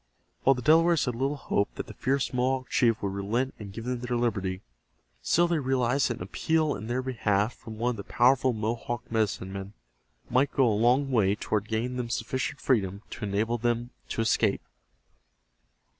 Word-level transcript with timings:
While 0.41 0.55
the 0.55 0.63
Delawares 0.63 1.05
had 1.05 1.13
little 1.13 1.35
hope 1.35 1.75
that 1.75 1.85
the 1.85 1.93
fierce 1.93 2.33
Mohawk 2.33 2.71
chief 2.71 3.03
would 3.03 3.13
relent 3.13 3.53
and 3.59 3.71
give 3.71 3.85
them 3.85 3.99
their 3.99 4.17
liberty, 4.17 4.63
still 5.21 5.47
they 5.47 5.59
realized 5.59 6.09
that 6.09 6.17
an 6.17 6.23
appeal 6.23 6.73
in 6.75 6.87
their 6.87 7.03
behalf 7.03 7.53
from 7.55 7.77
one 7.77 7.91
of 7.91 7.95
the 7.97 8.03
powerful 8.03 8.51
Mohawk 8.51 9.11
medicine 9.11 9.53
men 9.53 9.73
might 10.27 10.51
go 10.55 10.65
a 10.67 10.73
long 10.73 11.11
way 11.11 11.35
toward 11.35 11.67
gaining 11.67 11.97
them 11.97 12.09
sufficient 12.09 12.59
freedom 12.59 13.03
to 13.11 13.25
enable 13.25 13.59
them 13.59 13.91
to 14.09 14.21
escape. 14.21 14.63